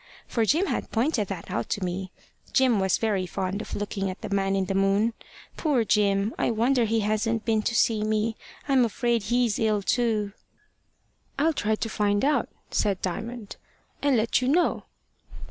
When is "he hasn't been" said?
6.85-7.61